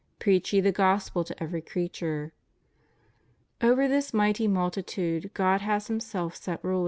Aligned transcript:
Preach 0.17 0.51
ye 0.51 0.59
the 0.61 0.71
Gospel 0.71 1.23
to 1.25 1.43
every 1.43 1.61
creature* 1.61 2.33
Over 3.61 3.87
this 3.87 4.15
mighty 4.15 4.47
multitude 4.47 5.29
God 5.35 5.61
has 5.61 5.89
Himself 5.89 6.35
set 6.35 6.59
ruler? 6.63 6.79